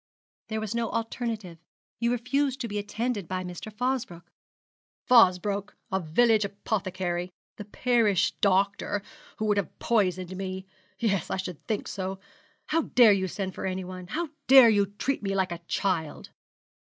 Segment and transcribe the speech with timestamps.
[0.47, 1.59] 'There was no alternative;
[1.99, 3.71] you refused to be attended by Mr.
[3.71, 4.25] Fosbroke.'
[5.07, 9.03] 'Fosbroke a village apothecary, the parish doctor,
[9.37, 10.65] who would have poisoned me.
[10.97, 12.19] Yes, I should think so.
[12.65, 14.07] How dare you send for anyone?
[14.07, 16.31] How dare you treat me like a child?'